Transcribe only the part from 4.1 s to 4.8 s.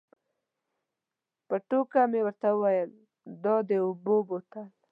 بوتل.